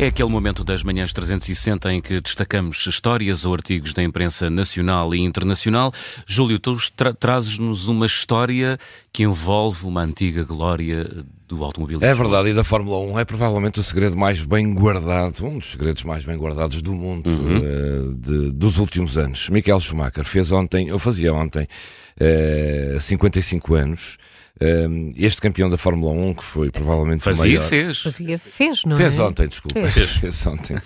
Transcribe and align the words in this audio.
É 0.00 0.06
aquele 0.06 0.30
momento 0.30 0.64
das 0.64 0.82
manhãs 0.82 1.12
360 1.12 1.92
em 1.92 2.00
que 2.00 2.22
destacamos 2.22 2.86
histórias 2.86 3.44
ou 3.44 3.52
artigos 3.52 3.92
da 3.92 4.02
imprensa 4.02 4.48
nacional 4.48 5.14
e 5.14 5.20
internacional. 5.20 5.92
Júlio, 6.24 6.58
tu 6.58 6.74
tra 6.96 7.12
trazes-nos 7.12 7.86
uma 7.86 8.06
história 8.06 8.78
que 9.12 9.24
envolve 9.24 9.84
uma 9.84 10.00
antiga 10.00 10.42
glória 10.42 11.06
do 11.46 11.62
automobilismo. 11.62 12.02
É 12.02 12.14
verdade, 12.14 12.48
e 12.48 12.54
da 12.54 12.64
Fórmula 12.64 12.96
1 13.12 13.18
é 13.18 13.24
provavelmente 13.26 13.78
o 13.78 13.82
segredo 13.82 14.16
mais 14.16 14.42
bem 14.42 14.72
guardado, 14.72 15.44
um 15.44 15.58
dos 15.58 15.72
segredos 15.72 16.02
mais 16.02 16.24
bem 16.24 16.38
guardados 16.38 16.80
do 16.80 16.94
mundo 16.94 17.28
uhum. 17.28 17.58
uh, 17.58 18.14
de, 18.14 18.52
dos 18.52 18.78
últimos 18.78 19.18
anos. 19.18 19.50
Michael 19.50 19.80
Schumacher 19.80 20.24
fez 20.24 20.50
ontem, 20.50 20.88
eu 20.88 20.98
fazia 20.98 21.34
ontem, 21.34 21.64
uh, 21.64 22.96
eh, 22.96 22.98
55 23.00 23.74
anos. 23.74 24.16
Uh, 24.56 25.12
este 25.16 25.40
campeão 25.40 25.70
da 25.70 25.78
Fórmula 25.78 26.12
1, 26.12 26.34
que 26.34 26.44
foi 26.44 26.70
provavelmente 26.70 27.22
Fazia, 27.22 27.44
o 27.44 27.48
maior... 27.48 27.68
fez. 27.68 28.00
Fazia, 28.00 28.38
fez, 28.38 28.84
não 28.84 28.96
fez 28.96 29.18
é? 29.18 29.22
ontem, 29.22 29.48
desculpa. 29.48 29.86
Fez, 29.88 30.10
fez 30.16 30.46
ontem. 30.46 30.76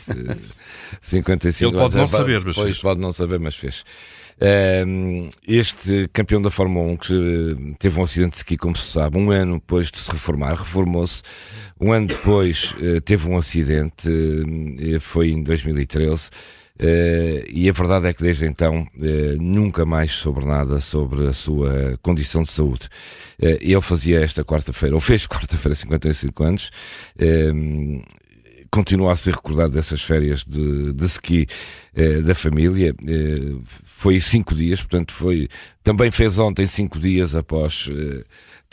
55 1.02 1.70
Ele 1.70 1.78
pode 1.78 1.96
anos. 1.96 2.12
não 2.12 2.18
saber, 2.18 2.40
mas 2.44 2.54
pois, 2.54 2.68
fez. 2.68 2.78
pode 2.78 3.00
não 3.00 3.12
saber, 3.12 3.40
mas 3.40 3.56
fez. 3.56 3.84
Uh, 4.34 5.28
este 5.46 6.08
campeão 6.12 6.42
da 6.42 6.50
Fórmula 6.50 6.92
1 6.92 6.96
que 6.96 7.76
teve 7.78 8.00
um 8.00 8.02
acidente 8.02 8.32
de 8.32 8.36
ski, 8.38 8.56
como 8.56 8.76
se 8.76 8.90
sabe, 8.90 9.16
um 9.16 9.30
ano 9.30 9.54
depois 9.54 9.90
de 9.90 9.98
se 9.98 10.10
reformar, 10.10 10.54
reformou-se. 10.54 11.22
Um 11.80 11.92
ano 11.92 12.08
depois 12.08 12.74
uh, 12.78 13.00
teve 13.00 13.28
um 13.28 13.36
acidente, 13.36 14.08
uh, 14.08 15.00
foi 15.00 15.30
em 15.30 15.42
2013. 15.42 16.30
Uh, 16.80 17.46
e 17.48 17.68
a 17.68 17.72
verdade 17.72 18.08
é 18.08 18.12
que 18.12 18.20
desde 18.20 18.46
então 18.46 18.82
uh, 18.96 19.40
nunca 19.40 19.86
mais 19.86 20.10
soube 20.10 20.44
nada 20.44 20.80
sobre 20.80 21.28
a 21.28 21.32
sua 21.32 21.96
condição 22.02 22.42
de 22.42 22.50
saúde. 22.50 22.88
Uh, 23.40 23.58
ele 23.60 23.80
fazia 23.80 24.20
esta 24.20 24.44
quarta-feira, 24.44 24.94
ou 24.94 25.00
fez 25.00 25.26
quarta-feira 25.28 25.74
55 25.74 26.42
anos, 26.44 26.70
continua 28.70 29.12
a 29.12 29.16
ser 29.16 29.34
recordado 29.34 29.72
dessas 29.72 30.02
férias 30.02 30.44
de, 30.44 30.92
de 30.92 31.04
ski 31.04 31.46
da 32.24 32.34
família. 32.34 32.92
foi 33.84 34.20
cinco 34.20 34.52
dias, 34.52 34.80
portanto, 34.80 35.12
foi 35.12 35.48
também 35.84 36.10
fez 36.10 36.40
ontem 36.40 36.66
cinco 36.66 36.98
dias 36.98 37.36
após 37.36 37.88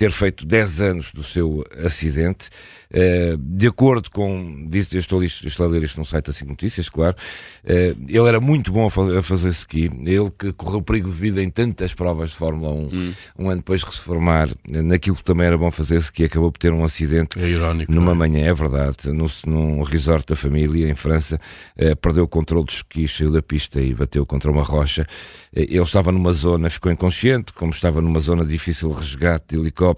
ter 0.02 0.12
feito 0.12 0.48
10 0.48 0.82
anos 0.82 1.12
do 1.14 1.24
seu 1.24 1.64
acidente. 1.86 2.50
Uh, 2.90 3.38
de 3.38 3.68
acordo 3.68 4.12
com, 4.12 4.68
disse, 4.68 4.98
eu 4.98 5.00
estou, 5.00 5.24
estou 5.24 5.66
a 5.66 5.70
ler 5.70 5.84
isto 5.84 5.98
num 5.98 6.04
site 6.04 6.30
assim 6.30 6.44
notícias, 6.44 6.90
claro, 6.90 7.16
uh, 7.64 8.06
ele 8.10 8.28
era 8.28 8.42
muito 8.42 8.70
bom 8.70 8.86
a, 8.86 9.22
fazer, 9.24 9.50
ski, 9.52 9.90
ele 10.04 10.30
que 10.38 10.52
correu 10.52 10.82
perigo 10.82 11.08
de 11.08 11.16
vida 11.16 11.42
em 11.42 11.50
tantas 11.50 11.94
provas 11.94 12.32
de 12.32 12.36
Fórmula 12.36 12.74
1, 12.74 12.90
hum. 12.92 13.14
um 13.40 13.50
ano 13.50 13.58
depois 13.58 13.80
de 13.80 13.86
se 13.86 13.94
reformar, 13.94 14.50
naquilo 14.68 15.16
que 15.16 15.24
também 15.24 15.48
era 15.48 15.58
bom 15.58 15.72
fazer 15.72 16.00
ski, 16.00 16.26
acabou 16.26 16.52
por 16.52 16.58
ter 16.60 16.74
um 16.74 16.84
acidente 16.84 17.40
é 17.40 17.48
irónico, 17.48 17.90
numa 17.90 18.12
é? 18.12 18.16
manhã, 18.16 18.46
é 18.46 18.54
verdade, 18.54 19.10
no, 19.14 19.28
num 19.46 19.84
resort 19.84 20.26
da 20.28 20.36
família 20.36 20.90
em 20.90 20.96
França, 20.96 21.40
uh, 21.78 21.96
perdeu 21.96 22.26
o 22.26 22.28
controle 22.28 22.66
dos 22.66 22.76
skis, 22.76 23.16
saiu 23.16 23.32
da 23.32 23.42
pista 23.42 23.80
e 23.80 23.94
bateu 23.94 24.26
contra 24.26 24.52
uma 24.52 24.64
rocha. 24.64 25.08
ele 25.54 25.82
estava 25.82 26.12
numa 26.12 26.34
zona, 26.34 26.70
ficou 26.70 26.92
inconsciente, 26.92 27.54
como 27.54 27.72
estava 27.72 28.02
numa 28.02 28.20
zona 28.20 28.44
difícil 28.44 28.90
de 28.90 28.96
resgate 28.96 29.46
de 29.56 29.62
helicóptero, 29.62 29.91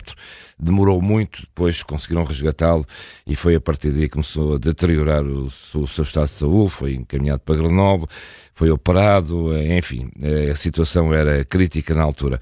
demorou 0.59 1.01
muito, 1.01 1.41
depois 1.41 1.83
conseguiram 1.83 2.23
resgatá-lo 2.23 2.85
e 3.27 3.35
foi 3.35 3.55
a 3.55 3.61
partir 3.61 3.91
daí 3.91 4.03
que 4.03 4.09
começou 4.09 4.55
a 4.55 4.57
deteriorar 4.57 5.23
o, 5.23 5.45
o 5.45 5.87
seu 5.87 6.03
estado 6.03 6.27
de 6.27 6.33
saúde, 6.33 6.71
foi 6.71 6.93
encaminhado 6.95 7.41
para 7.41 7.55
Grenoble, 7.55 8.07
foi 8.53 8.69
operado, 8.69 9.51
enfim, 9.57 10.11
a 10.49 10.55
situação 10.55 11.13
era 11.13 11.43
crítica 11.43 11.93
na 11.93 12.03
altura. 12.03 12.39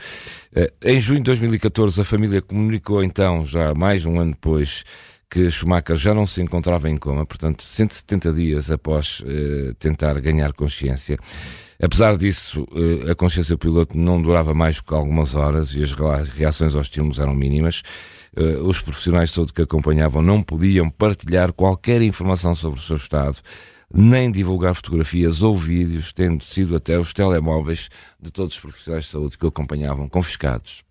Eh, 0.53 0.71
em 0.83 0.99
junho 0.99 1.19
de 1.19 1.25
2014, 1.25 2.01
a 2.01 2.03
família 2.03 2.41
comunicou 2.41 3.01
então, 3.03 3.45
já 3.45 3.73
mais 3.73 4.05
um 4.05 4.19
ano 4.19 4.31
depois, 4.31 4.83
que 5.31 5.49
Schumacher 5.49 5.95
já 5.95 6.13
não 6.13 6.27
se 6.27 6.41
encontrava 6.41 6.89
em 6.89 6.97
coma, 6.97 7.25
portanto, 7.25 7.63
170 7.63 8.33
dias 8.33 8.69
após 8.69 9.23
eh, 9.25 9.73
tentar 9.79 10.19
ganhar 10.19 10.51
consciência. 10.51 11.17
Apesar 11.81 12.17
disso, 12.17 12.67
eh, 12.75 13.09
a 13.09 13.15
consciência 13.15 13.55
do 13.55 13.59
piloto 13.59 13.97
não 13.97 14.21
durava 14.21 14.53
mais 14.53 14.81
que 14.81 14.93
algumas 14.93 15.33
horas 15.33 15.73
e 15.73 15.81
as 15.81 15.93
reações 16.27 16.75
aos 16.75 16.87
estímulos 16.87 17.17
eram 17.17 17.33
mínimas. 17.33 17.81
Eh, 18.35 18.57
os 18.57 18.81
profissionais 18.81 19.29
de 19.29 19.35
saúde 19.35 19.53
que 19.53 19.61
acompanhavam 19.61 20.21
não 20.21 20.43
podiam 20.43 20.89
partilhar 20.89 21.53
qualquer 21.53 22.01
informação 22.01 22.53
sobre 22.53 22.81
o 22.81 22.83
seu 22.83 22.97
estado, 22.97 23.37
nem 23.93 24.29
divulgar 24.29 24.75
fotografias 24.75 25.41
ou 25.41 25.57
vídeos, 25.57 26.11
tendo 26.11 26.43
sido 26.43 26.75
até 26.75 26.99
os 26.99 27.13
telemóveis 27.13 27.89
de 28.19 28.31
todos 28.31 28.55
os 28.55 28.59
profissionais 28.59 29.05
de 29.05 29.11
saúde 29.11 29.37
que 29.37 29.45
o 29.45 29.49
acompanhavam 29.49 30.09
confiscados. 30.09 30.90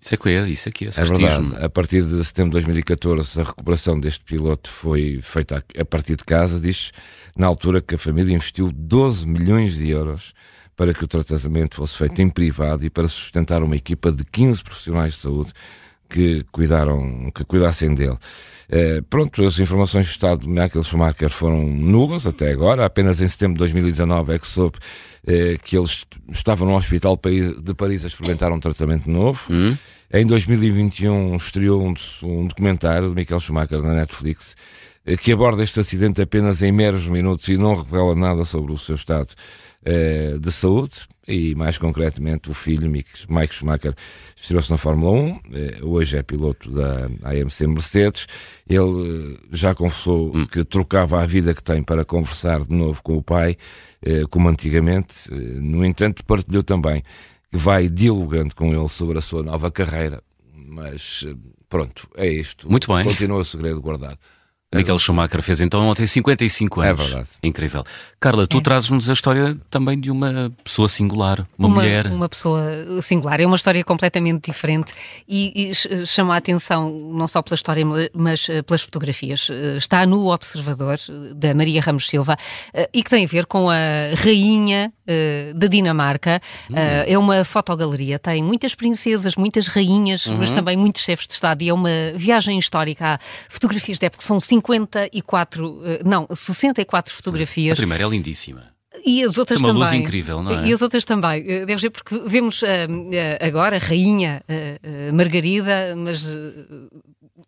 Isso 0.00 0.14
aqui 0.14 0.28
é, 0.30 0.48
isso 0.48 0.68
aqui 0.68 0.84
é, 0.84 0.88
é 0.88 1.04
verdade. 1.04 1.64
A 1.64 1.68
partir 1.68 2.02
de 2.02 2.24
setembro 2.24 2.50
de 2.50 2.66
2014, 2.66 3.40
a 3.40 3.44
recuperação 3.44 3.98
deste 3.98 4.24
piloto 4.24 4.70
foi 4.70 5.20
feita 5.22 5.64
a 5.78 5.84
partir 5.84 6.16
de 6.16 6.24
casa. 6.24 6.60
Diz 6.60 6.92
na 7.36 7.46
altura 7.46 7.80
que 7.80 7.94
a 7.94 7.98
família 7.98 8.34
investiu 8.34 8.70
12 8.72 9.26
milhões 9.26 9.76
de 9.76 9.88
euros 9.88 10.34
para 10.76 10.92
que 10.92 11.02
o 11.02 11.08
tratamento 11.08 11.76
fosse 11.76 11.96
feito 11.96 12.20
em 12.20 12.28
privado 12.28 12.84
e 12.84 12.90
para 12.90 13.08
sustentar 13.08 13.62
uma 13.62 13.76
equipa 13.76 14.12
de 14.12 14.24
15 14.24 14.62
profissionais 14.62 15.14
de 15.14 15.20
saúde 15.20 15.52
que 16.08 16.44
cuidaram, 16.50 17.30
que 17.34 17.44
cuidassem 17.44 17.94
dele. 17.94 18.18
Eh, 18.68 19.00
pronto, 19.08 19.44
as 19.44 19.58
informações 19.58 20.06
do 20.06 20.10
estado 20.10 20.40
de 20.42 20.48
Michael 20.48 20.82
Schumacher 20.82 21.30
foram 21.30 21.66
nulas 21.66 22.26
até 22.26 22.50
agora. 22.50 22.84
Apenas 22.84 23.20
em 23.20 23.28
setembro 23.28 23.54
de 23.54 23.58
2019 23.60 24.34
é 24.34 24.38
que 24.38 24.46
soube 24.46 24.78
eh, 25.26 25.56
que 25.62 25.76
eles 25.76 26.04
estavam 26.32 26.68
no 26.68 26.76
hospital 26.76 27.18
de 27.62 27.74
Paris 27.74 28.04
a 28.04 28.08
experimentar 28.08 28.52
um 28.52 28.60
tratamento 28.60 29.08
novo. 29.08 29.40
Hum. 29.50 29.76
Em 30.12 30.26
2021 30.26 31.36
estreou 31.36 31.82
um, 31.82 31.94
um 32.22 32.46
documentário 32.46 33.08
de 33.08 33.14
Michael 33.14 33.40
Schumacher 33.40 33.82
na 33.82 33.94
Netflix 33.94 34.56
que 35.14 35.30
aborda 35.30 35.62
este 35.62 35.78
acidente 35.78 36.20
apenas 36.20 36.62
em 36.62 36.72
meros 36.72 37.08
minutos 37.08 37.46
e 37.48 37.56
não 37.56 37.76
revela 37.76 38.14
nada 38.14 38.44
sobre 38.44 38.72
o 38.72 38.78
seu 38.78 38.96
estado 38.96 39.28
eh, 39.84 40.36
de 40.40 40.50
saúde 40.50 41.06
e 41.28 41.54
mais 41.54 41.78
concretamente 41.78 42.50
o 42.50 42.54
filho 42.54 42.90
Mike 42.90 43.54
Schumacher 43.54 43.94
estreou-se 44.34 44.70
na 44.70 44.76
Fórmula 44.76 45.12
1, 45.12 45.40
eh, 45.52 45.78
hoje 45.82 46.16
é 46.16 46.22
piloto 46.24 46.68
da 46.72 47.06
AMC 47.22 47.68
Mercedes, 47.68 48.26
ele 48.68 49.38
já 49.52 49.76
confessou 49.76 50.36
hum. 50.36 50.46
que 50.46 50.64
trocava 50.64 51.22
a 51.22 51.26
vida 51.26 51.54
que 51.54 51.62
tem 51.62 51.84
para 51.84 52.04
conversar 52.04 52.64
de 52.64 52.74
novo 52.74 53.00
com 53.02 53.16
o 53.16 53.22
pai, 53.22 53.56
como 54.30 54.48
antigamente, 54.48 55.30
no 55.32 55.84
entanto 55.84 56.24
partilhou 56.24 56.62
também 56.62 57.02
que 57.50 57.56
vai 57.56 57.88
dialogando 57.88 58.54
com 58.54 58.72
ele 58.72 58.88
sobre 58.88 59.18
a 59.18 59.20
sua 59.20 59.42
nova 59.42 59.70
carreira, 59.70 60.22
mas 60.52 61.24
pronto, 61.68 62.08
é 62.16 62.26
isto. 62.28 62.70
Muito 62.70 62.92
bem. 62.92 63.04
Continua 63.04 63.40
o 63.40 63.44
segredo 63.44 63.80
guardado. 63.80 64.18
Michael 64.76 64.98
Schumacher 64.98 65.42
fez 65.42 65.60
então 65.60 65.86
ontem 65.86 66.06
55 66.06 66.80
anos. 66.80 67.00
É 67.00 67.04
verdade. 67.04 67.28
Incrível. 67.42 67.84
Carla, 68.20 68.46
tu 68.46 68.58
É. 68.58 68.60
trazes-nos 68.60 69.08
a 69.10 69.12
história 69.12 69.56
também 69.70 69.98
de 70.00 70.10
uma 70.10 70.52
pessoa 70.64 70.88
singular, 70.88 71.46
uma, 71.58 71.68
mulher. 71.68 72.06
Uma 72.06 72.28
pessoa 72.28 72.62
singular. 73.02 73.40
É 73.40 73.46
uma 73.46 73.56
história 73.56 73.82
completamente 73.84 74.46
diferente 74.50 74.92
e, 75.28 75.70
e 75.70 75.74
ch- 75.74 75.88
chama 76.06 76.34
a 76.34 76.38
atenção 76.38 76.90
não 76.90 77.28
só 77.28 77.42
pela 77.42 77.54
história, 77.54 77.84
mas 78.14 78.48
eh, 78.48 78.62
pelas 78.62 78.82
fotografias. 78.82 79.48
Eh, 79.50 79.76
Está 79.76 80.06
no 80.06 80.32
Observador, 80.32 80.94
eh, 81.08 81.34
da 81.34 81.54
Maria 81.54 81.80
Ramos 81.80 82.06
Silva, 82.06 82.36
e 82.92 83.02
que 83.02 83.10
tem 83.10 83.24
a 83.24 83.28
ver 83.28 83.46
com 83.46 83.68
a 83.70 83.74
rainha 84.24 84.92
eh, 85.06 85.52
da 85.54 85.66
Dinamarca. 85.66 86.40
Eh, 86.72 87.12
É 87.12 87.18
uma 87.18 87.44
fotogaleria, 87.44 88.18
tem 88.18 88.42
muitas 88.42 88.74
princesas, 88.74 89.36
muitas 89.36 89.66
rainhas, 89.68 90.26
mas 90.26 90.50
também 90.52 90.76
muitos 90.76 91.02
chefes 91.02 91.26
de 91.26 91.34
Estado. 91.34 91.62
E 91.62 91.68
é 91.68 91.74
uma 91.74 91.90
viagem 92.14 92.58
histórica. 92.58 93.14
Há 93.14 93.18
fotografias 93.48 93.98
de 93.98 94.06
época, 94.06 94.22
são 94.24 94.38
54, 94.40 95.80
eh, 95.84 96.02
não, 96.04 96.26
64 96.34 97.12
A 97.12 97.16
fotografias. 97.16 97.78
primeira 97.78 98.04
é 98.04 98.08
lindíssima. 98.08 98.74
E 99.04 99.22
as 99.22 99.38
outras 99.38 99.60
Tem 99.60 99.66
uma 99.70 99.74
também. 99.74 99.82
luz 99.82 99.92
incrível, 99.92 100.42
não 100.42 100.50
é? 100.58 100.66
E 100.66 100.72
as 100.72 100.82
outras 100.82 101.04
também. 101.04 101.44
Deve 101.44 101.78
ser 101.78 101.90
porque 101.90 102.18
vemos 102.26 102.62
eh, 102.64 102.88
agora 103.40 103.76
a 103.76 103.78
rainha 103.78 104.42
eh, 104.48 105.12
Margarida, 105.12 105.94
mas 105.96 106.26
eh, 106.28 106.34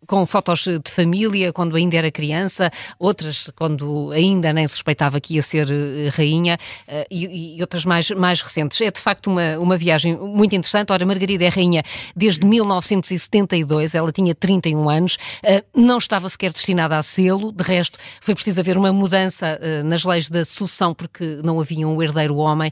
com 0.09 0.25
fotos 0.25 0.61
de 0.63 0.91
família, 0.91 1.53
quando 1.53 1.75
ainda 1.75 1.95
era 1.95 2.09
criança, 2.09 2.71
outras 2.97 3.51
quando 3.55 4.11
ainda 4.11 4.51
nem 4.51 4.67
suspeitava 4.67 5.21
que 5.21 5.35
ia 5.35 5.41
ser 5.43 5.69
eh, 5.69 6.09
rainha, 6.09 6.57
eh, 6.87 7.05
e, 7.11 7.57
e 7.57 7.61
outras 7.61 7.85
mais, 7.85 8.09
mais 8.09 8.41
recentes. 8.41 8.81
É 8.81 8.89
de 8.89 8.99
facto 8.99 9.27
uma, 9.27 9.59
uma 9.59 9.77
viagem 9.77 10.17
muito 10.17 10.55
interessante. 10.55 10.91
Ora, 10.91 11.05
Margarida 11.05 11.45
é 11.45 11.49
rainha 11.49 11.83
desde 12.15 12.43
1972, 12.43 13.93
ela 13.93 14.11
tinha 14.11 14.33
31 14.33 14.89
anos, 14.89 15.19
eh, 15.43 15.63
não 15.75 15.99
estava 15.99 16.27
sequer 16.27 16.51
destinada 16.51 16.97
a 16.97 17.03
sê-lo, 17.03 17.51
de 17.51 17.63
resto 17.63 17.99
foi 18.19 18.33
preciso 18.33 18.61
haver 18.61 18.77
uma 18.77 18.91
mudança 18.91 19.59
nas 19.85 20.03
leis 20.03 20.27
da 20.27 20.43
sucessão 20.43 20.91
porque 20.91 21.39
não 21.43 21.59
havia 21.59 21.87
um 21.87 22.01
herdeiro 22.01 22.37
homem 22.37 22.71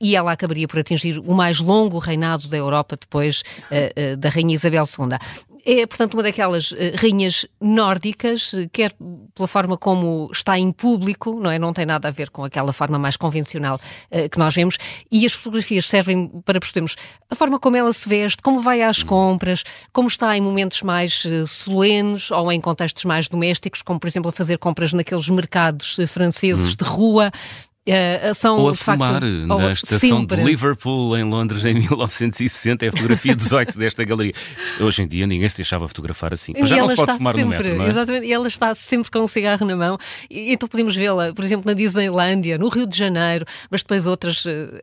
e 0.00 0.14
ela 0.14 0.30
acabaria 0.30 0.68
por 0.68 0.78
atingir 0.78 1.18
o 1.18 1.34
mais 1.34 1.58
longo 1.58 1.98
reinado 1.98 2.46
da 2.46 2.56
Europa 2.56 2.96
depois 2.96 3.42
da 4.18 4.28
Rainha 4.28 4.54
Isabel 4.54 4.84
II. 4.84 5.18
É, 5.64 5.86
portanto, 5.86 6.14
uma 6.14 6.22
daquelas 6.22 6.72
uh, 6.72 6.76
rainhas 6.96 7.46
nórdicas, 7.60 8.52
uh, 8.52 8.68
quer 8.72 8.94
pela 9.34 9.48
forma 9.48 9.76
como 9.76 10.30
está 10.32 10.58
em 10.58 10.72
público, 10.72 11.38
não 11.40 11.50
é? 11.50 11.58
Não 11.58 11.72
tem 11.72 11.86
nada 11.86 12.08
a 12.08 12.10
ver 12.10 12.30
com 12.30 12.44
aquela 12.44 12.72
forma 12.72 12.98
mais 12.98 13.16
convencional 13.16 13.80
uh, 14.10 14.28
que 14.28 14.38
nós 14.38 14.54
vemos. 14.54 14.78
E 15.10 15.24
as 15.26 15.32
fotografias 15.32 15.86
servem 15.86 16.28
para 16.44 16.60
percebermos 16.60 16.96
a 17.28 17.34
forma 17.34 17.58
como 17.58 17.76
ela 17.76 17.92
se 17.92 18.08
veste, 18.08 18.42
como 18.42 18.60
vai 18.60 18.82
às 18.82 19.02
compras, 19.02 19.64
como 19.92 20.08
está 20.08 20.36
em 20.36 20.40
momentos 20.40 20.82
mais 20.82 21.26
solenes 21.46 22.30
ou 22.30 22.50
em 22.50 22.60
contextos 22.60 23.04
mais 23.04 23.28
domésticos, 23.28 23.82
como, 23.82 24.00
por 24.00 24.08
exemplo, 24.08 24.28
a 24.28 24.32
fazer 24.32 24.58
compras 24.58 24.92
naqueles 24.92 25.28
mercados 25.28 25.96
franceses 26.08 26.72
hum. 26.72 26.76
de 26.76 26.84
rua. 26.84 27.30
Uh, 27.88 28.34
são, 28.34 28.58
ou 28.58 28.68
a 28.68 28.74
fumar 28.74 29.22
facto, 29.22 29.46
na 29.46 29.72
estação 29.72 30.20
sempre. 30.20 30.36
de 30.36 30.44
Liverpool, 30.44 31.16
em 31.16 31.24
Londres, 31.24 31.64
em 31.64 31.74
1960. 31.80 32.84
É 32.84 32.88
a 32.88 32.92
fotografia 32.92 33.34
18 33.34 33.78
desta 33.78 34.04
galeria. 34.04 34.34
Hoje 34.80 35.02
em 35.02 35.08
dia 35.08 35.26
ninguém 35.26 35.48
se 35.48 35.56
deixava 35.56 35.88
fotografar 35.88 36.32
assim. 36.32 36.52
Mas 36.58 36.68
já 36.68 36.76
não 36.76 36.88
se 36.88 36.94
pode 36.94 37.16
fumar 37.16 37.34
sempre, 37.34 37.44
no 37.44 37.50
metro, 37.50 37.74
não 37.76 37.86
é? 37.86 37.88
Exatamente, 37.88 38.26
e 38.26 38.32
ela 38.32 38.48
está 38.48 38.74
sempre 38.74 39.10
com 39.10 39.20
um 39.20 39.26
cigarro 39.26 39.66
na 39.66 39.76
mão. 39.76 39.98
E, 40.28 40.52
então 40.52 40.68
podemos 40.68 40.94
vê-la, 40.94 41.32
por 41.32 41.44
exemplo, 41.44 41.66
na 41.66 41.72
Disneylândia, 41.72 42.58
no 42.58 42.68
Rio 42.68 42.86
de 42.86 42.96
Janeiro, 42.96 43.46
mas 43.70 43.82
depois 43.82 44.06
outras. 44.06 44.44
Uh, 44.44 44.80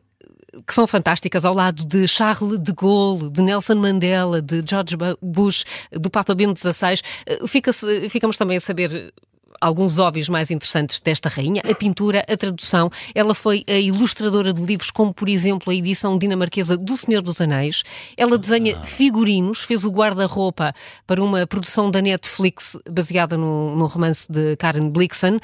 que 0.66 0.74
são 0.74 0.86
fantásticas 0.86 1.44
ao 1.44 1.54
lado 1.54 1.84
de 1.84 2.08
Charles 2.08 2.58
de 2.58 2.72
Gaulle, 2.72 3.30
de 3.30 3.42
Nelson 3.42 3.74
Mandela, 3.74 4.40
de 4.40 4.62
George 4.66 4.96
Bush, 5.22 5.64
do 5.92 6.10
Papa 6.10 6.34
Bento 6.34 6.58
XVI. 6.58 7.00
Eh, 7.26 7.46
fica 7.46 7.70
ficamos 8.08 8.36
também 8.36 8.56
a 8.56 8.60
saber 8.60 9.12
alguns 9.60 9.98
óbvios 9.98 10.28
mais 10.28 10.50
interessantes 10.50 11.00
desta 11.00 11.28
rainha, 11.28 11.62
a 11.68 11.74
pintura, 11.74 12.24
a 12.28 12.36
tradução. 12.36 12.90
Ela 13.14 13.34
foi 13.34 13.64
a 13.68 13.78
ilustradora 13.78 14.52
de 14.52 14.62
livros 14.62 14.90
como, 14.90 15.12
por 15.12 15.28
exemplo, 15.28 15.72
a 15.72 15.74
edição 15.74 16.18
dinamarquesa 16.18 16.76
do 16.76 16.96
Senhor 16.96 17.22
dos 17.22 17.40
Anéis. 17.40 17.82
Ela 18.16 18.38
desenha 18.38 18.78
ah. 18.78 18.84
figurinos, 18.84 19.62
fez 19.62 19.84
o 19.84 19.90
guarda-roupa 19.90 20.74
para 21.06 21.22
uma 21.22 21.46
produção 21.46 21.90
da 21.90 22.00
Netflix 22.00 22.76
baseada 22.88 23.36
no, 23.36 23.76
no 23.76 23.86
romance 23.86 24.30
de 24.30 24.56
Karen 24.56 24.88
Blixen, 24.90 25.36
uh, 25.36 25.40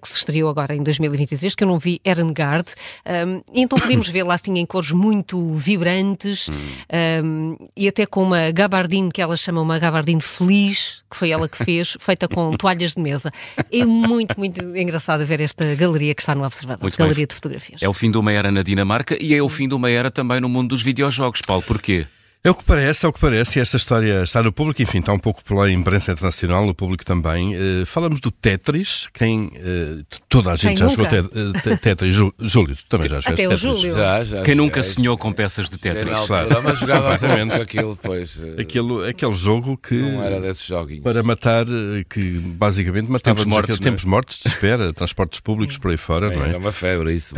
que 0.00 0.08
se 0.08 0.18
estreou 0.18 0.48
agora 0.48 0.74
em 0.74 0.82
2023, 0.82 1.54
que 1.54 1.64
eu 1.64 1.68
não 1.68 1.78
vi, 1.78 2.00
Erengard. 2.04 2.70
Um, 3.06 3.42
então 3.52 3.78
podemos 3.78 4.12
lá 4.24 4.34
assim 4.34 4.58
em 4.58 4.66
cores 4.66 4.90
muito 4.90 5.52
vibrantes 5.54 6.48
um, 6.48 7.56
e 7.76 7.88
até 7.88 8.06
com 8.06 8.22
uma 8.22 8.50
gabardine 8.50 9.10
que 9.10 9.20
ela 9.20 9.36
chama 9.36 9.60
uma 9.60 9.78
gabardine 9.78 10.20
feliz, 10.20 11.02
que 11.10 11.16
foi 11.16 11.30
ela 11.30 11.48
que 11.48 11.62
fez, 11.62 11.96
feita 12.00 12.28
com 12.28 12.56
toalhas 12.56 12.94
de 12.94 13.00
mesa. 13.00 13.32
É 13.72 13.84
muito, 13.84 14.38
muito 14.38 14.60
engraçado 14.76 15.24
ver 15.24 15.40
esta 15.40 15.74
galeria 15.74 16.14
que 16.14 16.22
está 16.22 16.34
no 16.34 16.44
Observador, 16.44 16.82
muito 16.82 16.98
galeria 16.98 17.22
bem. 17.22 17.26
de 17.26 17.34
fotografias. 17.34 17.82
É 17.82 17.88
o 17.88 17.92
fim 17.92 18.10
de 18.10 18.18
uma 18.18 18.32
era 18.32 18.50
na 18.50 18.62
Dinamarca 18.62 19.16
e 19.20 19.34
é 19.34 19.42
o 19.42 19.48
fim 19.48 19.68
de 19.68 19.74
uma 19.74 19.90
era 19.90 20.10
também 20.10 20.40
no 20.40 20.48
mundo 20.48 20.70
dos 20.70 20.82
videojogos, 20.82 21.40
Paulo. 21.40 21.62
Porquê? 21.62 22.06
É 22.46 22.50
o 22.50 22.54
que 22.54 22.62
parece, 22.62 23.06
é 23.06 23.08
o 23.08 23.12
que 23.12 23.18
parece, 23.18 23.58
e 23.58 23.62
esta 23.62 23.78
história 23.78 24.22
está 24.22 24.42
no 24.42 24.52
público, 24.52 24.82
enfim, 24.82 24.98
está 24.98 25.14
um 25.14 25.18
pouco 25.18 25.42
pela 25.42 25.70
imprensa 25.70 26.12
internacional, 26.12 26.66
no 26.66 26.74
público 26.74 27.02
também. 27.02 27.56
Uh, 27.56 27.86
falamos 27.86 28.20
do 28.20 28.30
Tetris, 28.30 29.08
quem 29.14 29.46
uh, 29.46 30.04
toda 30.28 30.52
a 30.52 30.56
gente 30.56 30.76
quem 30.76 30.76
já 30.76 30.84
nunca? 30.84 31.08
jogou 31.08 31.54
te, 31.54 31.68
uh, 31.70 31.78
Tetris, 31.78 32.14
Júlio, 32.14 32.76
tu 32.76 32.84
também 32.86 33.08
já 33.08 33.20
jogaste 33.20 33.32
Até 33.32 33.48
o 33.48 33.56
Júlio. 33.56 33.96
Já, 33.96 34.24
já, 34.24 34.42
quem 34.42 34.54
nunca 34.54 34.82
sonhou 34.82 35.16
com 35.16 35.32
peças 35.32 35.70
de 35.70 35.78
Tetris? 35.78 36.26
Claro, 36.26 36.62
mas 36.62 36.78
jogava 36.80 37.14
aquilo 37.62 37.94
depois. 37.94 38.38
Aquilo, 38.58 39.02
aquele 39.06 39.34
jogo 39.34 39.78
que 39.78 39.94
não 39.94 40.22
era 40.22 40.38
desses 40.38 40.66
joguinhos. 40.66 41.02
para 41.02 41.22
matar, 41.22 41.64
que 42.10 42.20
basicamente 42.40 43.10
matava 43.10 43.36
tempos 43.36 43.50
mortos, 43.50 43.76
é? 43.76 43.82
tempos 43.82 44.04
mortos 44.04 44.38
de 44.38 44.48
espera, 44.48 44.92
transportes 44.92 45.40
públicos 45.40 45.78
por 45.78 45.92
aí 45.92 45.96
fora, 45.96 46.26
é, 46.26 46.36
não 46.36 46.44
é? 46.44 46.48
Era 46.50 46.58
uma 46.58 46.72
febre 46.72 47.14
isso. 47.14 47.34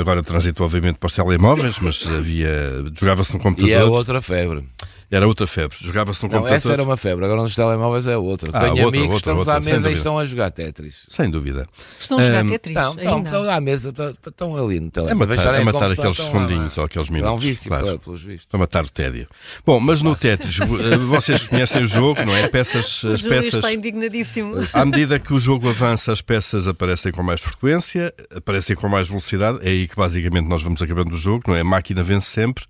agora 0.00 0.20
transitou 0.24 0.66
obviamente 0.66 0.96
para 0.96 1.06
os 1.06 1.12
telemóveis, 1.12 1.78
mas 1.78 2.04
havia 2.08 2.84
jogava-se 2.98 3.34
no 3.34 3.38
computador 3.38 3.99
outra 4.00 4.22
febre. 4.22 4.64
Era 5.10 5.26
outra 5.26 5.46
febre. 5.46 5.76
Jogava-se 5.80 6.22
no 6.22 6.28
não, 6.28 6.38
computador. 6.38 6.56
Essa 6.56 6.72
era 6.72 6.82
uma 6.84 6.96
febre. 6.96 7.24
Agora 7.24 7.42
nos 7.42 7.56
telemóveis 7.56 8.06
é 8.06 8.16
outra. 8.16 8.50
Ah, 8.54 8.60
Tenho 8.60 8.70
outra, 8.70 8.88
amigos 8.88 9.04
outra, 9.06 9.16
estamos 9.16 9.48
outra, 9.48 9.54
à 9.54 9.60
mesa 9.60 9.90
e 9.90 9.94
estão 9.94 10.18
a 10.18 10.24
jogar 10.24 10.50
Tetris. 10.52 11.06
Sem 11.08 11.28
dúvida. 11.28 11.66
Estão 11.98 12.18
a 12.18 12.24
jogar 12.24 12.44
um, 12.44 12.46
Tetris? 12.46 12.74
Não, 12.74 12.94
estão, 12.94 13.22
estão 13.22 13.50
à 13.50 13.60
mesa, 13.60 13.94
estão 14.26 14.56
ali 14.56 14.78
no 14.78 14.90
telemóvel. 14.90 15.34
É 15.34 15.36
matar, 15.36 15.54
é 15.54 15.64
matar 15.64 15.90
aqueles 15.90 16.16
segundinhos 16.16 16.78
ou 16.78 16.84
aqueles 16.84 17.10
minutos. 17.10 17.30
Não, 17.30 17.38
vício, 17.38 17.68
claro. 17.68 17.98
pelos 17.98 18.22
vistos. 18.22 18.46
Para 18.46 18.60
matar 18.60 18.84
o 18.84 18.88
tédio. 18.88 19.26
Bom, 19.66 19.80
mas 19.80 20.00
no 20.00 20.14
Tetris, 20.14 20.60
eh, 20.60 20.96
vocês 20.96 21.46
conhecem 21.46 21.82
o 21.82 21.86
jogo, 21.86 22.24
não 22.24 22.36
é? 22.36 22.46
Peças, 22.46 23.02
as 23.12 23.20
peças. 23.20 23.54
está 23.54 23.72
indignadíssimo. 23.72 24.56
À 24.72 24.84
medida 24.84 25.18
que 25.18 25.34
o 25.34 25.40
jogo 25.40 25.68
avança, 25.68 26.12
as 26.12 26.22
peças 26.22 26.68
aparecem 26.68 27.10
com 27.10 27.22
mais 27.22 27.40
frequência, 27.40 28.14
aparecem 28.34 28.76
com 28.76 28.88
mais 28.88 29.08
velocidade. 29.08 29.58
É 29.62 29.70
aí 29.70 29.88
que 29.88 29.96
basicamente 29.96 30.46
nós 30.46 30.62
vamos 30.62 30.80
acabando 30.80 31.14
o 31.14 31.18
jogo, 31.18 31.44
não 31.48 31.56
é? 31.56 31.62
A 31.62 31.64
máquina 31.64 32.02
vence 32.02 32.30
sempre. 32.30 32.64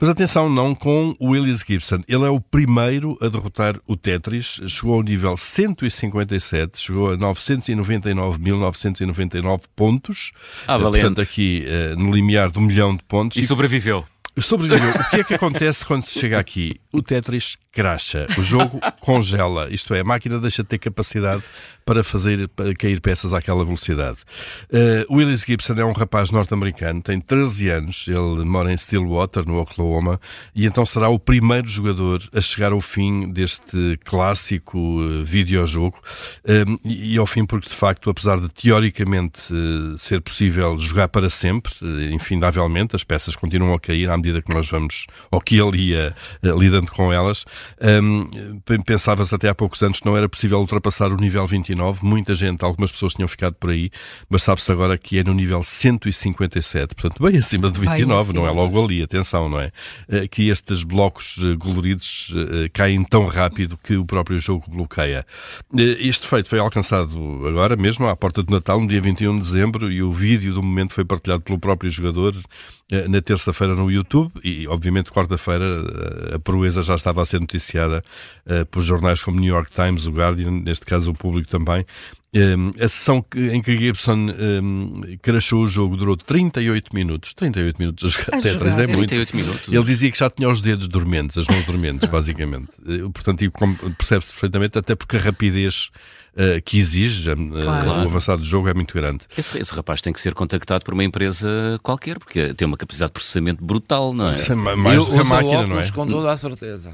Mas 0.00 0.08
atenção, 0.08 0.48
não 0.48 0.74
com 0.74 1.14
o 1.18 1.30
Willis 1.30 1.62
Gibson. 1.82 2.02
Ele 2.08 2.24
é 2.24 2.30
o 2.30 2.40
primeiro 2.40 3.18
a 3.20 3.28
derrotar 3.28 3.78
o 3.86 3.94
Tetris, 3.96 4.58
chegou 4.68 4.94
ao 4.94 5.02
nível 5.02 5.36
157, 5.36 6.78
chegou 6.78 7.10
a 7.10 7.16
999.999 7.16 9.62
pontos. 9.74 10.30
Ah, 10.66 10.78
valente. 10.78 11.04
Portanto, 11.04 11.20
aqui 11.20 11.66
uh, 11.66 11.96
no 11.98 12.14
limiar 12.14 12.48
do 12.50 12.60
milhão 12.60 12.96
de 12.96 13.02
pontos. 13.02 13.36
E 13.36 13.42
sobreviveu. 13.42 14.06
Sobreviveu. 14.40 14.90
o 14.90 15.10
que 15.10 15.16
é 15.16 15.24
que 15.24 15.34
acontece 15.34 15.84
quando 15.84 16.02
se 16.02 16.18
chega 16.18 16.38
aqui? 16.38 16.80
O 16.90 17.02
Tetris 17.02 17.56
cracha, 17.70 18.26
o 18.38 18.42
jogo 18.42 18.80
congela, 19.00 19.68
isto 19.70 19.94
é, 19.94 20.00
a 20.00 20.04
máquina 20.04 20.38
deixa 20.38 20.62
de 20.62 20.68
ter 20.68 20.78
capacidade 20.78 21.42
para 21.84 22.04
fazer 22.04 22.48
para 22.48 22.74
cair 22.74 23.00
peças 23.00 23.34
àquela 23.34 23.64
velocidade. 23.64 24.18
Uh, 24.70 25.14
Willis 25.14 25.42
Gibson 25.44 25.74
é 25.74 25.84
um 25.84 25.92
rapaz 25.92 26.30
norte-americano, 26.30 27.02
tem 27.02 27.20
13 27.20 27.68
anos, 27.70 28.04
ele 28.08 28.44
mora 28.44 28.72
em 28.72 28.76
Stillwater, 28.76 29.46
no 29.46 29.58
Oklahoma, 29.58 30.20
e 30.54 30.66
então 30.66 30.84
será 30.84 31.08
o 31.08 31.18
primeiro 31.18 31.66
jogador 31.66 32.22
a 32.32 32.40
chegar 32.40 32.72
ao 32.72 32.80
fim 32.80 33.28
deste 33.28 33.98
clássico 34.04 34.78
uh, 34.78 35.24
videojogo, 35.24 35.98
uh, 36.44 36.78
e, 36.84 37.14
e, 37.14 37.18
ao 37.18 37.26
fim 37.26 37.44
porque, 37.44 37.68
de 37.68 37.74
facto, 37.74 38.10
apesar 38.10 38.38
de 38.38 38.48
teoricamente 38.48 39.52
uh, 39.52 39.98
ser 39.98 40.20
possível 40.20 40.78
jogar 40.78 41.08
para 41.08 41.28
sempre, 41.30 41.72
infindavelmente, 42.12 42.94
as 42.94 43.02
peças 43.02 43.34
continuam 43.34 43.74
a 43.74 43.80
cair 43.80 44.10
à 44.10 44.16
medida 44.22 44.40
que 44.40 44.52
nós 44.52 44.68
vamos, 44.68 45.06
ou 45.30 45.40
que 45.40 45.58
ele 45.58 45.90
ia 45.90 46.14
lidando 46.42 46.90
com 46.92 47.12
elas, 47.12 47.44
um, 47.80 48.28
Pensava-se 48.84 49.34
até 49.34 49.48
há 49.48 49.54
poucos 49.54 49.82
anos 49.82 50.00
que 50.00 50.06
não 50.06 50.16
era 50.16 50.28
possível 50.28 50.58
ultrapassar 50.58 51.12
o 51.12 51.16
nível 51.16 51.46
29. 51.46 52.04
Muita 52.04 52.34
gente, 52.34 52.64
algumas 52.64 52.92
pessoas 52.92 53.14
tinham 53.14 53.28
ficado 53.28 53.54
por 53.54 53.70
aí, 53.70 53.90
mas 54.28 54.42
sabe-se 54.42 54.70
agora 54.70 54.96
que 54.96 55.18
é 55.18 55.24
no 55.24 55.34
nível 55.34 55.62
157. 55.62 56.94
Portanto, 56.94 57.22
bem 57.22 57.38
acima 57.38 57.70
de 57.70 57.80
29, 57.80 58.32
não 58.32 58.46
é 58.46 58.50
logo 58.50 58.82
ali, 58.82 59.02
atenção, 59.02 59.48
não 59.48 59.60
é? 59.60 59.72
Uh, 60.08 60.28
que 60.28 60.48
estes 60.48 60.82
blocos 60.82 61.36
uh, 61.38 61.58
coloridos 61.58 62.32
caem 62.72 63.02
tão 63.04 63.26
rápido 63.26 63.78
que 63.82 63.96
o 63.96 64.04
próprio 64.04 64.38
jogo 64.38 64.64
bloqueia. 64.68 65.26
Este 65.74 66.26
feito 66.26 66.48
foi 66.48 66.58
alcançado 66.58 67.46
agora 67.46 67.76
mesmo, 67.76 68.06
à 68.08 68.16
porta 68.16 68.42
do 68.42 68.52
Natal, 68.52 68.80
no 68.80 68.86
dia 68.86 69.00
21 69.00 69.36
de 69.36 69.42
dezembro, 69.42 69.90
e 69.90 70.02
o 70.02 70.12
vídeo 70.12 70.54
do 70.54 70.62
momento 70.62 70.92
foi 70.92 71.04
partilhado 71.04 71.42
pelo 71.42 71.58
próprio 71.58 71.90
jogador 71.90 72.34
na 73.08 73.22
terça-feira 73.22 73.74
no 73.74 73.90
YouTube 73.90 74.11
e, 74.42 74.66
obviamente, 74.68 75.10
quarta-feira 75.10 76.34
a 76.34 76.38
proeza 76.38 76.82
já 76.82 76.94
estava 76.94 77.22
a 77.22 77.26
ser 77.26 77.40
noticiada 77.40 78.02
uh, 78.46 78.66
por 78.66 78.82
jornais 78.82 79.22
como 79.22 79.40
New 79.40 79.52
York 79.52 79.70
Times, 79.72 80.06
o 80.06 80.10
Guardian, 80.10 80.50
neste 80.50 80.84
caso 80.84 81.10
o 81.10 81.14
público 81.14 81.48
também. 81.48 81.86
Um, 82.34 82.70
a 82.82 82.88
sessão 82.88 83.20
que, 83.20 83.38
em 83.38 83.60
que 83.60 83.76
Gibson 83.76 84.30
um, 84.30 85.02
crashou 85.20 85.64
o 85.64 85.66
jogo 85.66 85.98
durou 85.98 86.16
38 86.16 86.94
minutos. 86.94 87.34
38 87.34 87.78
minutos 87.78 88.04
a 88.04 88.08
jogar 88.08 88.38
a 88.38 88.40
Tetris 88.40 88.78
é 88.78 88.86
muito. 88.86 89.14
Minutos. 89.34 89.68
Ele 89.68 89.84
dizia 89.84 90.10
que 90.10 90.18
já 90.18 90.30
tinha 90.30 90.48
os 90.48 90.62
dedos 90.62 90.88
dormentes, 90.88 91.36
as 91.36 91.46
mãos 91.46 91.64
dormentes, 91.66 92.08
basicamente. 92.10 92.70
Uh, 92.86 93.10
portanto, 93.10 93.44
percebe-se 93.98 94.32
perfeitamente, 94.32 94.78
até 94.78 94.94
porque 94.94 95.18
a 95.18 95.20
rapidez 95.20 95.90
uh, 96.34 96.62
que 96.64 96.78
exige 96.78 97.30
uh, 97.30 97.36
claro. 97.62 97.90
o 97.90 97.92
avançado 98.08 98.42
do 98.42 98.46
jogo 98.46 98.68
é 98.68 98.74
muito 98.74 98.94
grande. 98.94 99.20
Esse, 99.36 99.58
esse, 99.58 99.74
rapaz 99.74 100.00
tem 100.00 100.12
que 100.12 100.20
ser 100.20 100.34
contactado 100.34 100.84
por 100.84 100.94
uma 100.94 101.04
empresa 101.04 101.78
qualquer, 101.82 102.18
porque 102.18 102.54
tem 102.54 102.66
uma 102.66 102.76
capacidade 102.76 103.10
de 103.10 103.14
processamento 103.14 103.64
brutal, 103.64 104.12
não 104.12 104.26
é? 104.26 104.38
Sim, 104.38 104.54
mais 104.76 105.04
do 105.04 105.12
que 105.12 105.18
a 105.18 105.24
máquina, 105.24 105.66
não 105.66 105.80
é? 105.80 105.90
com 105.90 106.06
toda 106.06 106.32
a 106.32 106.36
certeza. 106.36 106.92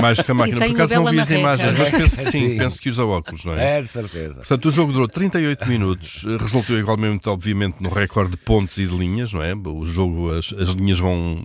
mais 0.00 0.18
do 0.18 0.24
que 0.24 0.30
a 0.30 0.34
máquina. 0.34 0.58
Por 0.58 0.74
acaso 0.74 0.94
não 0.94 1.10
vi 1.10 1.20
as 1.20 1.30
imagens, 1.30 1.78
mas 1.78 1.90
penso 1.90 2.18
que 2.18 2.24
sim, 2.24 2.30
sim, 2.30 2.58
penso 2.58 2.80
que 2.80 2.88
usa 2.88 3.04
óculos, 3.04 3.44
não 3.44 3.54
é? 3.54 3.78
É, 3.78 3.82
de 3.82 3.88
certeza. 3.88 4.36
Portanto, 4.36 4.66
o 4.66 4.70
jogo 4.70 4.92
durou 4.92 5.08
38 5.08 5.68
minutos, 5.68 6.24
resultou 6.40 6.78
igualmente, 6.78 7.28
obviamente, 7.28 7.76
no 7.80 7.88
recorde 7.88 8.32
de 8.32 8.36
pontos 8.36 8.78
e 8.78 8.86
de 8.86 8.96
linhas, 8.96 9.32
não 9.32 9.42
é? 9.42 9.54
O 9.54 9.84
jogo, 9.84 10.32
as, 10.32 10.52
as 10.52 10.70
linhas 10.70 10.98
vão 10.98 11.42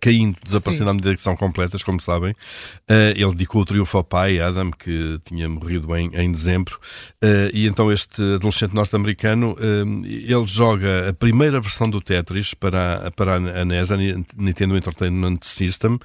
caindo, 0.00 0.36
desaparecendo 0.44 0.90
à 0.90 0.94
medida 0.94 1.14
que 1.14 1.20
são 1.20 1.36
completas, 1.36 1.82
como 1.82 2.00
sabem. 2.00 2.32
Uh, 2.88 3.14
ele 3.16 3.32
dedicou 3.32 3.62
o 3.62 3.64
triunfo 3.64 3.96
ao 3.98 4.04
pai, 4.04 4.40
Adam, 4.40 4.70
que 4.70 5.18
tinha 5.24 5.48
morrido 5.48 5.94
em, 5.96 6.10
em 6.14 6.30
dezembro. 6.30 6.78
Uh, 7.22 7.50
e 7.52 7.66
então 7.66 7.90
este 7.90 8.22
adolescente 8.34 8.74
norte-americano, 8.74 9.52
uh, 9.52 10.06
ele 10.06 10.46
joga 10.46 11.10
a 11.10 11.12
primeira 11.12 11.60
versão 11.60 11.88
do 11.88 12.00
Tetris 12.00 12.54
para, 12.54 13.10
para 13.16 13.36
a 13.36 13.64
NES, 13.64 13.90
a 13.90 13.96
Nintendo 14.36 14.76
Entertainment 14.76 15.38
System, 15.42 15.98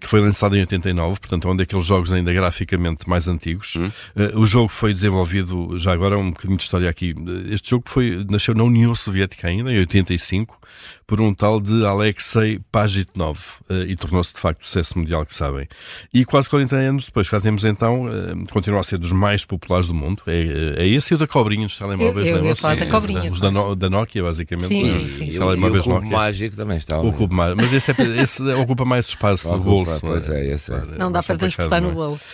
que 0.00 0.06
foi 0.06 0.20
lançada 0.20 0.56
em 0.56 0.60
89, 0.60 1.20
portanto, 1.20 1.48
onde 1.48 1.62
é 1.62 1.64
aqueles 1.64 1.84
jogos 1.84 2.12
ainda 2.12 2.32
graficamente 2.32 3.08
mais 3.08 3.28
antigos. 3.28 3.76
Hum. 3.76 3.90
o 4.34 4.46
jogo 4.46 4.68
foi 4.68 4.92
desenvolvido, 4.92 5.78
já 5.78 5.92
agora 5.92 6.18
um 6.18 6.30
bocadinho 6.30 6.56
de 6.56 6.62
história 6.62 6.88
aqui, 6.88 7.14
este 7.50 7.70
jogo 7.70 7.84
foi, 7.86 8.24
nasceu 8.28 8.54
na 8.54 8.64
União 8.64 8.94
Soviética 8.94 9.48
ainda, 9.48 9.72
em 9.72 9.78
85, 9.78 10.58
por 11.06 11.20
um 11.20 11.32
tal 11.32 11.60
de 11.60 11.86
Alexei 11.86 12.58
Pajitnov 12.72 13.38
uh, 13.70 13.82
e 13.86 13.94
tornou-se 13.94 14.34
de 14.34 14.40
facto 14.40 14.62
o 14.62 14.66
sucesso 14.66 14.98
mundial 14.98 15.24
que 15.24 15.32
sabem. 15.32 15.68
E 16.12 16.24
quase 16.24 16.50
40 16.50 16.74
anos 16.76 17.06
depois, 17.06 17.28
cá 17.28 17.40
temos 17.40 17.64
então, 17.64 18.06
uh, 18.06 18.44
continua 18.50 18.80
a 18.80 18.82
ser 18.82 18.98
dos 18.98 19.12
mais 19.12 19.44
populares 19.44 19.86
do 19.86 19.94
mundo. 19.94 20.22
É, 20.26 20.82
é 20.82 20.88
esse 20.88 21.14
e 21.14 21.14
o 21.14 21.18
da 21.18 21.26
cobrinha 21.26 21.66
dos 21.66 21.76
telemóveis, 21.76 22.26
eu, 22.26 22.38
eu 22.38 22.46
ia 22.46 22.56
falar 22.56 22.76
da 22.76 22.86
cobrinha. 22.86 23.30
Os 23.30 23.38
da, 23.38 23.50
da, 23.50 23.88
Nokia, 23.88 24.22
basicamente. 24.22 24.66
Sim, 24.66 25.06
sim. 25.06 25.28
Os 25.28 25.36
telemóveis 25.36 25.86
e 25.86 25.88
o 25.88 25.92
cubo 25.92 26.04
Nokia. 26.04 26.18
mágico 26.18 26.56
também 26.56 26.76
está. 26.76 27.00
O 27.00 27.12
cubo 27.12 27.34
mágico, 27.34 27.62
mas 27.62 27.72
esse, 27.72 27.90
é, 27.90 28.22
esse 28.22 28.42
ocupa 28.54 28.84
mais 28.84 29.06
espaço 29.06 29.50
no 29.50 29.60
bolso. 29.60 30.00
Pois 30.00 30.28
é, 30.28 30.54
esse 30.54 30.72
é. 30.72 30.84
Não 30.98 31.12
dá 31.12 31.22
para 31.22 31.38
transportar 31.38 31.80
no 31.80 31.92
bolso. 31.92 32.24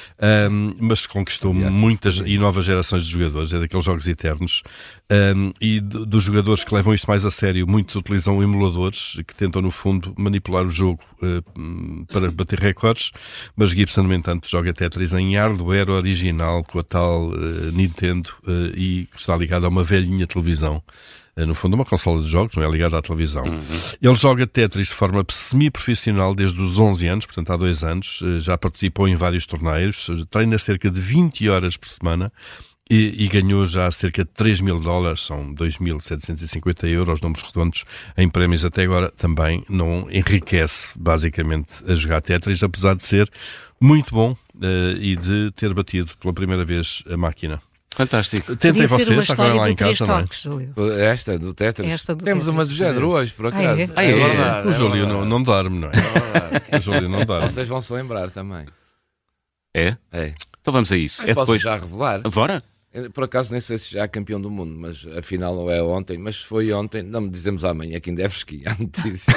Um, 0.51 0.75
mas 0.81 1.07
conquistou 1.07 1.53
muitas 1.53 2.23
e 2.25 2.39
novas 2.39 2.65
gerações 2.65 3.05
de 3.05 3.11
jogadores, 3.11 3.53
é 3.53 3.61
daqueles 3.61 3.85
jogos 3.85 4.09
eternos. 4.09 4.63
Um, 5.11 5.53
e 5.61 5.79
dos 5.79 6.25
jogadores 6.25 6.65
que 6.65 6.75
levam 6.75 6.95
isto 6.95 7.07
mais 7.07 7.27
a 7.27 7.31
sério, 7.31 7.67
muitos 7.67 7.95
utilizam 7.97 8.43
emuladores 8.63 9.21
que 9.27 9.35
tentam, 9.35 9.61
no 9.61 9.71
fundo, 9.71 10.15
manipular 10.17 10.65
o 10.65 10.71
jogo 10.71 11.01
uh, 11.23 12.07
para 12.07 12.31
bater 12.31 12.59
recordes. 12.59 13.11
Mas 13.57 13.71
Gibson, 13.71 14.03
no 14.03 14.15
entanto, 14.15 14.49
joga 14.49 14.73
Tetris 14.73 15.13
em 15.13 15.37
hardware 15.37 15.91
original 15.91 16.63
com 16.65 16.79
a 16.79 16.83
tal 16.83 17.29
uh, 17.29 17.73
Nintendo 17.73 18.31
uh, 18.47 18.77
e 18.77 19.09
que 19.13 19.19
está 19.19 19.37
ligado 19.37 19.67
a 19.67 19.69
uma 19.69 19.85
velhinha 19.85 20.27
televisão 20.27 20.83
no 21.35 21.55
fundo, 21.55 21.73
uma 21.73 21.85
consola 21.87 22.21
de 22.23 22.29
jogos, 22.29 22.55
não 22.57 22.63
é 22.63 22.71
ligada 22.71 22.99
à 22.99 23.01
televisão. 23.01 23.45
Uhum. 23.45 23.63
Ele 24.03 24.15
joga 24.15 24.47
Tetris 24.47 24.89
de 24.89 24.95
forma 24.95 25.25
semi-profissional 25.31 26.35
desde 26.35 26.61
os 26.61 26.79
11 26.79 27.07
anos, 27.07 27.25
portanto 27.25 27.51
há 27.51 27.57
dois 27.57 27.83
anos, 27.83 28.23
já 28.41 28.59
participou 28.59 29.09
em 29.09 29.17
vários 29.17 29.47
torneios, 29.47 30.11
treina 30.29 30.59
cerca 30.59 30.91
de 30.91 31.01
20 31.01 31.49
horas 31.49 31.79
por 31.79 31.89
semana 31.89 32.31
e, 32.93 33.25
e, 33.25 33.29
ganhou 33.29 33.65
já 33.65 33.91
cerca 33.91 34.23
de 34.23 34.31
3 34.33 34.61
mil 34.61 34.79
dólares, 34.79 35.23
são 35.23 35.55
2.750 35.55 36.87
euros, 36.89 37.23
números 37.23 37.43
redondos, 37.43 37.87
em 38.19 38.29
prémios 38.29 38.67
até 38.67 38.83
agora. 38.83 39.11
Também 39.17 39.65
não 39.67 40.07
enriquece, 40.11 40.99
basicamente, 40.99 41.71
a 41.89 41.95
jogar 41.95 42.21
Tetris, 42.21 42.63
apesar 42.63 42.95
de 42.95 43.05
ser 43.05 43.33
muito 43.81 44.15
bom 44.15 44.33
uh, 44.33 44.97
e 45.01 45.17
de 45.17 45.51
ter 45.53 45.73
batido 45.73 46.11
pela 46.21 46.35
primeira 46.35 46.67
vez 46.67 47.03
a 47.11 47.17
máquina. 47.17 47.63
Fantástico. 47.95 48.55
Tentem 48.57 48.87
vocês, 48.87 49.31
agora 49.31 49.55
lá 49.55 49.71
em 49.71 49.75
casa. 49.75 50.05
Toques, 50.05 50.45
é? 50.99 51.07
Esta 51.07 51.39
do 51.39 51.55
Tetris. 51.55 51.91
Esta 51.91 52.15
do 52.15 52.23
Temos 52.23 52.45
Tetris. 52.45 52.55
uma 52.55 52.67
do 52.67 52.75
género 52.75 53.09
hoje, 53.09 53.33
por 53.33 53.47
acaso. 53.47 53.81
é? 53.81 53.89
Ah, 53.97 54.05
é? 54.05 54.11
é 54.11 54.15
verdade, 54.15 54.69
o 54.69 54.71
é 54.71 54.75
Júlio 54.75 54.93
verdade. 54.93 55.13
não, 55.15 55.25
não 55.25 55.43
dorme, 55.43 55.79
não 55.79 55.89
é? 55.89 55.93
É 56.71 56.79
o 56.79 56.83
Júlio 56.83 57.09
não 57.09 57.25
dorme. 57.25 57.51
Vocês 57.51 57.69
vão 57.69 57.81
se 57.81 57.91
lembrar 57.91 58.31
também. 58.31 58.67
É? 59.75 59.97
É. 60.13 60.35
Então 60.61 60.73
vamos 60.73 60.93
a 60.93 60.97
isso. 60.99 61.23
Mas 61.23 61.31
é 61.31 61.35
posso 61.35 61.47
depois. 61.47 61.63
já 61.63 61.77
revelar. 61.77 62.21
Bora? 62.21 62.63
Por 63.15 63.25
acaso 63.25 63.51
nem 63.51 63.61
sei 63.61 63.79
se 63.79 63.91
já 63.91 64.03
é 64.03 64.09
campeão 64.09 64.41
do 64.41 64.51
mundo, 64.51 64.75
mas 64.79 65.07
afinal 65.17 65.55
não 65.57 65.71
é 65.71 65.83
ontem, 65.83 66.19
mas 66.19 66.37
foi 66.37 66.71
ontem, 66.73 67.03
não 67.03 67.23
me 67.23 67.31
dizemos 67.31 67.65
amanhã, 67.65 67.99
que 68.01 68.11
ainda 68.11 68.23
é 68.23 68.29
fresquinha 68.29 68.69
a 68.73 68.77
notícia. 68.83 69.33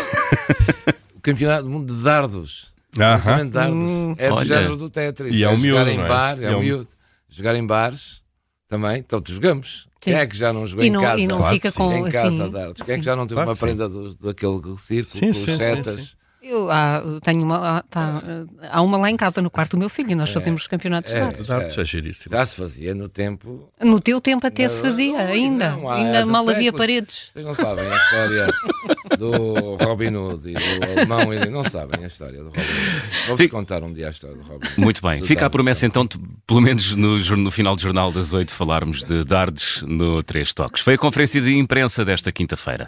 o 1.15 1.21
campeonato 1.21 1.63
do 1.63 1.69
mundo 1.69 1.95
de 1.95 2.03
dardos. 2.03 2.74
Lançamento 2.97 3.45
de 3.47 3.50
dardos. 3.51 3.77
Hum, 3.91 4.15
é 4.17 4.27
do 4.29 4.35
olha. 4.35 4.45
género 4.45 4.77
do 4.77 4.89
Tetris. 4.89 5.33
E 5.33 5.43
é 5.43 5.50
um 5.50 5.57
jogar 5.57 5.85
miúdo, 5.85 5.89
em 5.91 5.97
não 5.97 6.05
é? 6.05 6.07
bar, 6.09 6.39
é 6.41 6.45
é 6.45 6.51
um 6.51 6.57
um- 6.57 6.62
miúdo. 6.62 6.88
Jogar 7.29 7.55
em 7.55 7.65
bares 7.65 8.21
também, 8.67 9.01
todos 9.03 9.33
jogamos. 9.33 9.83
Sim. 9.83 10.12
Quem 10.12 10.13
é 10.13 10.27
que 10.27 10.38
já 10.38 10.53
não 10.53 10.67
jogou 10.67 10.85
E 10.85 10.88
em 10.88 10.93
casa? 10.93 11.19
e 11.21 11.27
não 11.27 11.38
Claro 11.39 11.53
fica 11.55 11.71
com. 11.71 11.91
em 12.07 12.12
casa 12.12 12.27
assim, 12.27 12.41
a 12.43 12.47
dardos. 12.47 12.81
Quem 12.83 12.93
é 12.93 12.97
que 12.97 13.03
sim. 13.03 13.05
já 13.05 13.15
não 13.15 13.25
teve 13.25 13.35
Claro 13.35 13.50
uma 13.50 13.55
sim. 13.55 13.62
prenda 13.65 13.89
do, 13.89 14.13
daquele 14.15 14.62
círculo 14.77 15.07
Sim, 15.19 15.27
com 15.27 15.33
sim, 15.33 15.45
sim, 15.45 15.57
setas? 15.57 16.15
Eu 16.47 16.69
ah, 16.69 17.01
tenho 17.23 17.41
uma. 17.41 17.79
ah, 17.79 17.83
tá, 17.89 18.21
ah, 18.23 18.69
há 18.71 18.81
uma 18.83 18.99
lá 18.99 19.09
em 19.09 19.17
casa, 19.17 19.41
no 19.41 19.49
quarto 19.49 19.71
do 19.71 19.79
meu 19.79 19.89
filho, 19.89 20.11
e 20.11 20.15
nós 20.15 20.31
fazemos 20.31 20.67
campeonatos 20.67 21.11
de 21.11 21.17
é. 21.17 21.21
dardos. 21.21 21.47
Dardos 21.47 21.75
é 21.75 21.83
giríssimo. 21.83 22.35
Já 22.35 22.45
se 22.45 22.55
fazia 22.55 22.93
no 22.93 23.09
tempo. 23.09 23.67
No 23.81 23.99
teu 23.99 24.21
tempo 24.21 24.45
até 24.45 24.69
se 24.69 24.79
fazia, 24.79 25.13
não, 25.13 25.25
ainda. 25.25 25.71
não, 25.71 25.89
há- 25.89 25.95
ainda 25.95 26.21
há 26.21 26.25
mal 26.25 26.47
havia 26.47 26.71
paredes. 26.71 27.31
Vocês 27.33 27.43
não 27.43 27.55
sabem 27.55 27.87
a 27.87 27.95
história 27.95 28.47
do 29.17 29.75
Robin 29.83 30.15
Hood 30.15 30.51
e 30.51 30.53
do 30.53 30.85
alemão. 30.91 31.33
E 31.33 31.49
não 31.49 31.63
sabem 31.63 32.03
a 32.03 32.07
história 32.07 32.37
do 32.37 32.45
Robin 32.49 32.59
Hood. 32.59 33.25
Vou-vos 33.25 33.43
Fico- 33.43 33.55
contar 33.55 33.83
um 33.83 33.91
dia 33.91 34.05
a 34.05 34.11
história 34.11 34.35
do 34.37 34.43
Robin 34.43 34.67
Hood. 34.67 34.79
Muito 34.79 35.01
bem. 35.01 35.21
Do 35.21 35.25
Fica 35.25 35.47
a 35.47 35.49
promessa 35.49 35.87
então, 35.87 36.05
de, 36.05 36.19
pelo 36.45 36.61
menos 36.61 36.95
no, 36.95 37.17
no 37.17 37.49
final 37.49 37.75
do 37.75 37.81
Jornal 37.81 38.11
das 38.11 38.33
Oito, 38.33 38.53
falarmos 38.53 39.03
de 39.03 39.23
dardos 39.23 39.83
no 39.87 40.21
Três 40.21 40.53
Toques. 40.53 40.83
Foi 40.83 40.93
a 40.93 40.97
conferência 40.97 41.41
de 41.41 41.57
imprensa 41.57 42.05
desta 42.05 42.31
quinta-feira. 42.31 42.87